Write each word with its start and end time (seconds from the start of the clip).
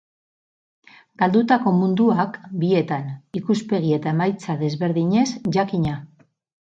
Galdutako 1.21 1.73
munduak 1.81 2.39
bietan, 2.63 3.05
ikuspegi 3.41 3.93
eta 3.99 4.13
emaitza 4.15 4.57
desberdinez, 4.63 5.27
jakina. 5.59 5.95